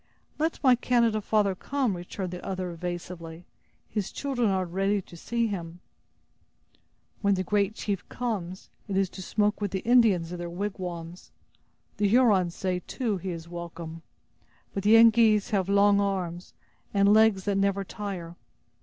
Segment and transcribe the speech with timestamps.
[0.39, 3.45] "Let my Canada father come," returned the other, evasively;
[3.87, 5.79] "his children are ready to see him."
[7.21, 11.29] "When the great chief comes, it is to smoke with the Indians in their wigwams.
[11.97, 14.01] The Hurons say, too, he is welcome.
[14.73, 16.55] But the Yengeese have long arms,
[16.95, 18.33] and legs that never tire!